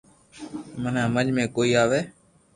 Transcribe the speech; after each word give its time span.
منو 0.81 0.99
ھمج 1.07 1.27
۾ 1.41 1.43
ڪوئي 1.55 1.71
آوي 1.83 2.01